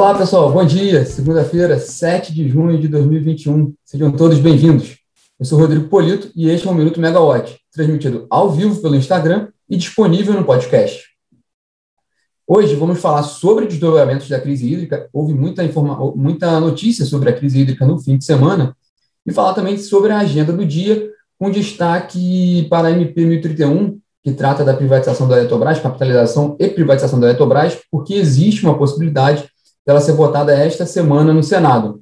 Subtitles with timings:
[0.00, 0.50] Olá, pessoal.
[0.50, 1.04] Bom dia.
[1.04, 3.74] Segunda-feira, 7 de junho de 2021.
[3.84, 4.96] Sejam todos bem-vindos.
[5.38, 9.48] Eu sou Rodrigo Polito e este é o Minuto Megawatt, transmitido ao vivo pelo Instagram
[9.68, 11.04] e disponível no podcast.
[12.46, 15.06] Hoje vamos falar sobre desdobramentos da crise hídrica.
[15.12, 18.74] Houve muita, informa muita notícia sobre a crise hídrica no fim de semana
[19.26, 24.32] e falar também sobre a agenda do dia, com destaque para a MP 1031, que
[24.32, 29.49] trata da privatização da Eletrobras, capitalização e privatização da Eletrobras, porque existe uma possibilidade
[29.90, 32.00] dela ser votada esta semana no Senado.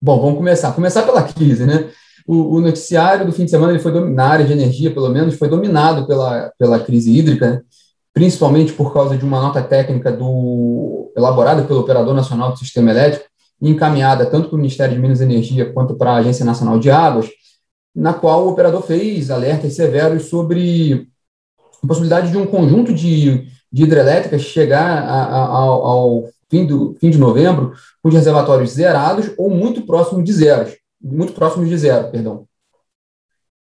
[0.00, 0.72] Bom, vamos começar.
[0.72, 1.88] Começar pela crise, né?
[2.26, 5.34] O, o noticiário do fim de semana ele foi na área de energia, pelo menos,
[5.34, 7.60] foi dominado pela, pela crise hídrica, né?
[8.12, 13.26] principalmente por causa de uma nota técnica do, elaborada pelo Operador Nacional do Sistema Elétrico,
[13.60, 16.90] encaminhada tanto para o Ministério de Minas e Energia quanto para a Agência Nacional de
[16.90, 17.28] Águas,
[17.94, 21.08] na qual o operador fez alertas severos sobre
[21.82, 26.96] a possibilidade de um conjunto de, de hidrelétricas chegar a, a, ao, ao fim, do,
[27.00, 31.76] fim de novembro com os reservatórios zerados ou muito próximos de zero, muito próximos de
[31.76, 32.46] zero, perdão.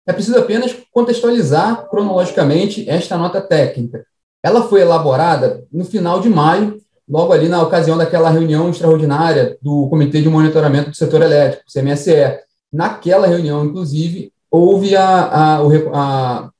[0.05, 4.05] É preciso apenas contextualizar cronologicamente esta nota técnica.
[4.43, 9.89] Ela foi elaborada no final de maio, logo ali na ocasião daquela reunião extraordinária do
[9.89, 12.41] Comitê de Monitoramento do Setor Elétrico, CMSE.
[12.73, 15.59] Naquela reunião, inclusive, houve a, a,
[15.93, 16.51] a,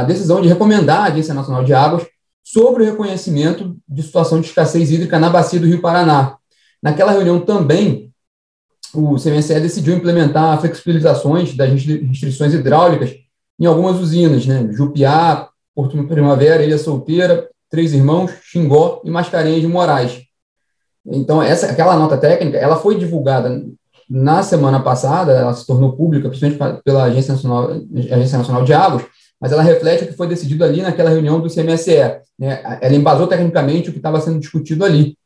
[0.00, 2.04] a decisão de recomendar à Agência Nacional de Águas
[2.52, 6.36] sobre o reconhecimento de situação de escassez hídrica na bacia do Rio Paraná.
[6.82, 8.12] Naquela reunião também,
[8.92, 13.14] o CMSE decidiu implementar flexibilizações das restrições hidráulicas
[13.58, 14.68] em algumas usinas, né?
[14.70, 20.20] Jupiá, Porto Primavera, Ilha Solteira, Três Irmãos, Xingó e Mascarenhas de Moraes.
[21.06, 23.64] Então, essa, aquela nota técnica, ela foi divulgada
[24.10, 27.70] na semana passada, ela se tornou pública, principalmente pela Agência Nacional,
[28.10, 29.04] Agência Nacional de Águas,
[29.42, 31.96] mas ela reflete o que foi decidido ali naquela reunião do CMSE.
[32.38, 32.62] Né?
[32.80, 35.18] Ela embasou tecnicamente o que estava sendo discutido ali.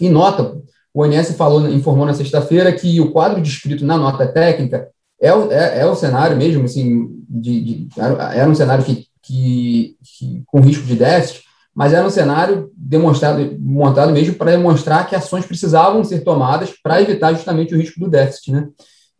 [0.00, 0.56] E nota,
[0.94, 4.88] o ONS falou, informou na sexta-feira que o quadro descrito na nota técnica
[5.20, 9.96] é o, é, é o cenário mesmo, assim, de, de, era um cenário que, que,
[10.00, 11.42] que, com risco de déficit,
[11.74, 17.02] mas era um cenário demonstrado, montado mesmo para demonstrar que ações precisavam ser tomadas para
[17.02, 18.68] evitar justamente o risco do déficit, né?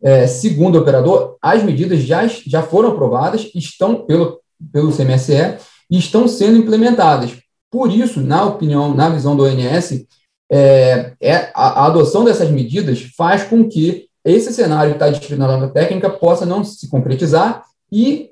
[0.05, 4.39] É, segundo o operador, as medidas já, já foram aprovadas, estão pelo,
[4.71, 5.57] pelo CMSE
[5.89, 7.31] e estão sendo implementadas.
[7.71, 10.05] Por isso, na opinião, na visão do ONS,
[10.51, 15.37] é, é, a, a adoção dessas medidas faz com que esse cenário que está descrito
[15.39, 18.29] na nota técnica possa não se concretizar e,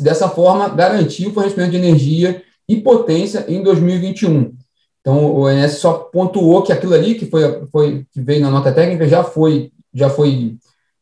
[0.00, 4.54] dessa forma, garantir o fornecimento de energia e potência em 2021.
[5.00, 8.70] Então, o ONS só pontuou que aquilo ali que, foi, foi, que veio na nota
[8.70, 10.58] técnica já foi, já foi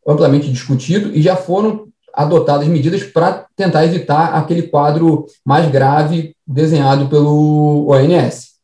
[0.07, 7.09] amplamente discutido e já foram adotadas medidas para tentar evitar aquele quadro mais grave desenhado
[7.09, 8.55] pelo ONS.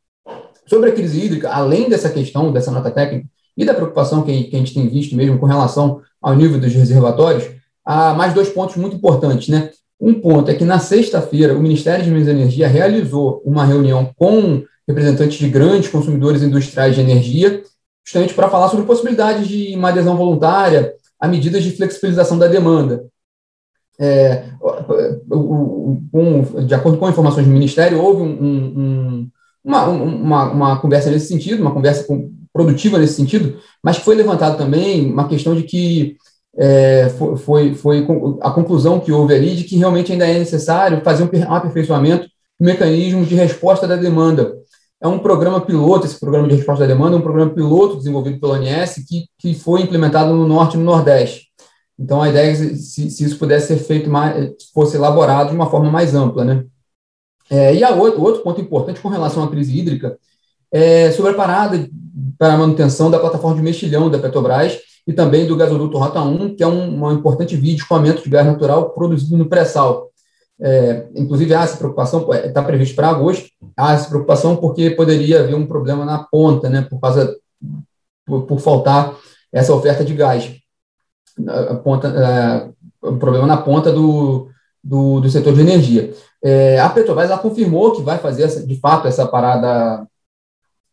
[0.67, 4.56] Sobre a crise hídrica, além dessa questão, dessa nota técnica, e da preocupação que, a
[4.56, 7.45] gente tem visto mesmo com relação ao nível dos reservatórios,
[7.84, 9.49] há mais dois pontos muito importantes.
[9.49, 9.71] Né?
[10.00, 14.11] Um ponto é que na sexta-feira o Ministério de Minas e Energia realizou uma reunião
[14.17, 17.62] com representantes de grandes consumidores industriais de energia,
[18.05, 23.04] justamente para falar sobre possibilidades de uma adesão voluntária a medidas de flexibilização da demanda.
[23.98, 24.44] É,
[25.31, 25.98] o,
[26.66, 29.28] de acordo com informações do Ministério, houve um, um,
[29.62, 32.06] uma, uma, uma, conversa nesse sentido, uma conversa
[32.53, 36.16] produtiva nesse sentido, mas foi levantado também uma questão de que
[36.56, 37.08] é,
[37.44, 38.06] foi, foi,
[38.41, 42.26] a conclusão que houve ali de que realmente ainda é necessário fazer um aperfeiçoamento
[42.58, 44.59] do mecanismo de resposta da demanda,
[45.00, 48.38] é um programa piloto, esse programa de resposta à demanda, é um programa piloto desenvolvido
[48.38, 51.49] pela ONS que, que foi implementado no Norte e no Nordeste.
[51.99, 55.56] Então, a ideia é que se, se isso pudesse ser feito mais, fosse elaborado de
[55.56, 56.65] uma forma mais ampla, né?
[57.50, 60.16] É, e a outro, outro ponto importante com relação à crise hídrica
[60.72, 61.88] é sobre a parada
[62.38, 66.55] para a manutenção da plataforma de mexilhão da Petrobras e também do gasoduto Rota 1,
[66.55, 70.10] que é um, um importante vídeo de escoamento de gás natural produzido no pré-sal.
[70.62, 75.55] É, inclusive, há essa preocupação, está previsto para agosto, há essa preocupação porque poderia haver
[75.55, 77.35] um problema na ponta, né, por causa,
[78.27, 79.17] por, por faltar
[79.53, 80.55] essa oferta de gás.
[81.49, 84.51] A ponta, é, um problema na ponta do,
[84.85, 86.12] do, do setor de energia.
[86.43, 90.07] É, a Petrobras confirmou que vai fazer, essa, de fato, essa parada,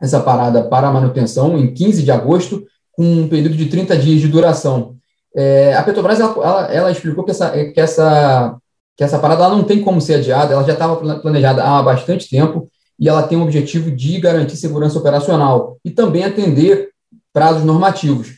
[0.01, 4.27] essa parada para manutenção em 15 de agosto, com um período de 30 dias de
[4.27, 4.95] duração.
[5.35, 8.57] É, a Petrobras ela, ela, ela explicou que essa, que essa
[8.97, 12.27] que essa parada ela não tem como ser adiada, ela já estava planejada há bastante
[12.27, 12.67] tempo
[12.99, 16.89] e ela tem o objetivo de garantir segurança operacional e também atender
[17.31, 18.37] prazos normativos.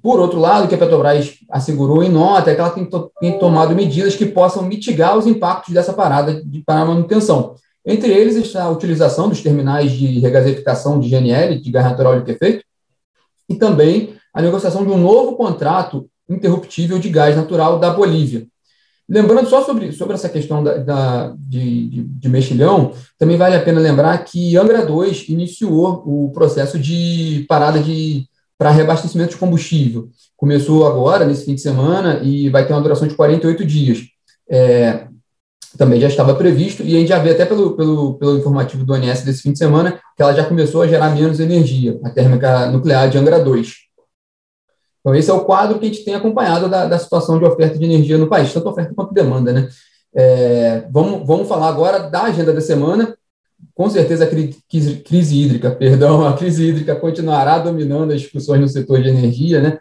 [0.00, 3.10] Por outro lado, o que a Petrobras assegurou em nota é que ela tem, to
[3.20, 7.56] tem tomado medidas que possam mitigar os impactos dessa parada de, para manutenção.
[7.84, 12.64] Entre eles está a utilização dos terminais de regasificação de GNL, de gás natural liquefeito,
[13.48, 18.46] e também a negociação de um novo contrato interruptível de gás natural da Bolívia.
[19.08, 23.62] Lembrando só sobre, sobre essa questão da, da de, de, de, mexilhão, também vale a
[23.62, 28.26] pena lembrar que Angra 2 iniciou o processo de parada de
[28.58, 30.08] para reabastecimento de combustível.
[30.36, 34.00] Começou agora, nesse fim de semana, e vai ter uma duração de 48 dias.
[34.50, 35.06] É,
[35.76, 38.94] também já estava previsto, e a gente já vê até pelo, pelo, pelo informativo do
[38.94, 42.70] ONS desse fim de semana que ela já começou a gerar menos energia, a térmica
[42.70, 43.85] nuclear de Angra 2.
[45.06, 47.78] Então, esse é o quadro que a gente tem acompanhado da, da situação de oferta
[47.78, 49.52] de energia no país, tanto oferta quanto demanda.
[49.52, 49.68] Né?
[50.12, 53.16] É, vamos, vamos falar agora da agenda da semana.
[53.72, 59.00] Com certeza a crise, hídrica, perdão, a crise hídrica continuará dominando as discussões no setor
[59.00, 59.78] de energia, né?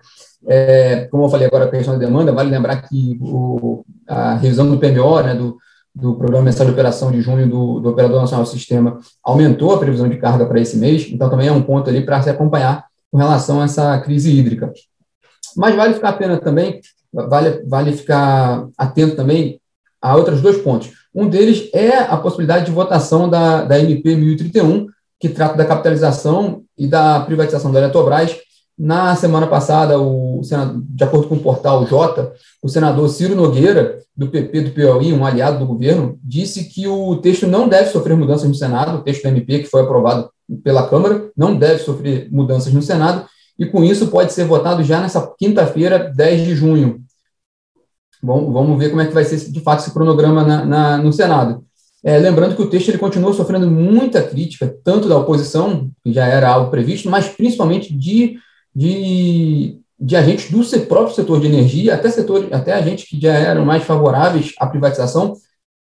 [0.48, 4.70] É, como eu falei agora, a questão da demanda, vale lembrar que o, a revisão
[4.70, 5.58] do PMO, né, do,
[5.96, 9.80] do Programa Mensal de Operação de junho do, do Operador Nacional do Sistema, aumentou a
[9.80, 12.86] previsão de carga para esse mês, então também é um ponto ali para se acompanhar
[13.12, 14.72] com relação a essa crise hídrica.
[15.56, 16.80] Mas vale ficar pena também,
[17.14, 19.60] vale, vale ficar atento também
[20.02, 20.92] a outros dois pontos.
[21.14, 24.88] Um deles é a possibilidade de votação da, da MP 1031,
[25.20, 28.38] que trata da capitalização e da privatização da Eletrobras.
[28.78, 30.42] Na semana passada, o,
[30.90, 35.26] de acordo com o portal J, o senador Ciro Nogueira, do PP do Piauí, um
[35.26, 39.24] aliado do governo, disse que o texto não deve sofrer mudanças no Senado, o texto
[39.24, 40.30] da MP que foi aprovado
[40.64, 43.26] pela Câmara, não deve sofrer mudanças no Senado,
[43.58, 47.02] e com isso pode ser votado já nessa quinta-feira, 10 de junho.
[48.22, 51.14] Bom, vamos ver como é que vai ser de fato esse cronograma na, na, no
[51.14, 51.64] Senado.
[52.04, 56.26] É, lembrando que o texto ele continua sofrendo muita crítica, tanto da oposição, que já
[56.26, 58.38] era algo previsto, mas principalmente de,
[58.76, 63.66] de, de agentes do próprio setor de energia, até, setor, até agentes que já eram
[63.66, 65.34] mais favoráveis à privatização,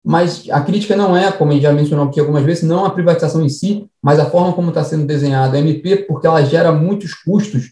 [0.03, 3.49] mas a crítica não é, como já mencionou aqui algumas vezes, não a privatização em
[3.49, 7.71] si, mas a forma como está sendo desenhada a MP, porque ela gera muitos custos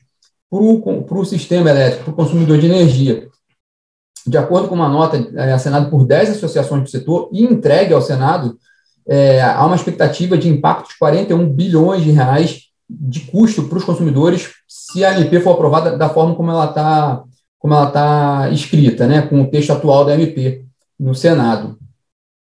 [0.49, 3.27] para o sistema elétrico, para o consumidor de energia.
[4.25, 8.01] De acordo com uma nota é, assinada por 10 associações do setor e entregue ao
[8.01, 8.57] Senado,
[9.07, 13.83] é, há uma expectativa de impacto de 41 bilhões de reais de custo para os
[13.83, 17.23] consumidores se a MP for aprovada da forma como ela está
[17.63, 20.65] está escrita, né, com o texto atual da MP
[20.99, 21.77] no Senado.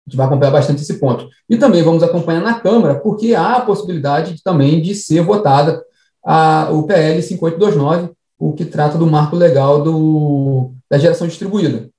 [0.08, 1.28] A gente vai acompanhar bastante esse ponto.
[1.50, 5.82] E também vamos acompanhar na Câmara, porque há a possibilidade de, também de ser votada
[6.26, 11.90] a, o PL 5829, o que trata do marco legal do, da geração distribuída.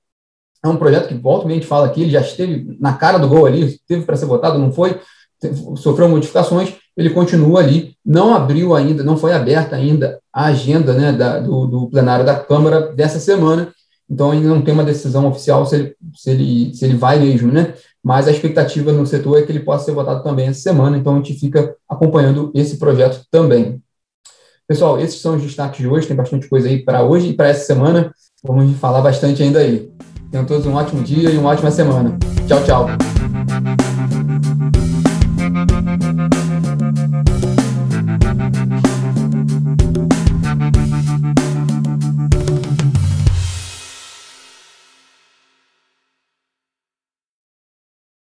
[0.63, 3.27] É um projeto que, volta a gente fala aqui, ele já esteve na cara do
[3.27, 4.99] gol ali, teve para ser votado, não foi,
[5.75, 11.11] sofreu modificações, ele continua ali, não abriu ainda, não foi aberta ainda a agenda né,
[11.11, 13.73] da, do, do plenário da Câmara dessa semana,
[14.13, 17.51] então ainda não tem uma decisão oficial se ele, se ele, se ele vai mesmo,
[17.51, 17.73] né?
[18.03, 21.13] Mas a expectativa no setor é que ele possa ser votado também essa semana, então
[21.13, 23.81] a gente fica acompanhando esse projeto também.
[24.67, 27.49] Pessoal, esses são os destaques de hoje, tem bastante coisa aí para hoje e para
[27.49, 28.13] essa semana.
[28.43, 29.91] Vamos falar bastante ainda aí.
[30.29, 32.17] Tenham todos um ótimo dia e uma ótima semana.
[32.47, 33.12] Tchau, tchau.